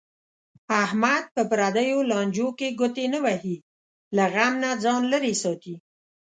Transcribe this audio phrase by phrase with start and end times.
[0.83, 3.55] احمد په پردیو لانجو کې ګوتې نه وهي.
[4.15, 5.75] له غم نه ځان لرې ساتي.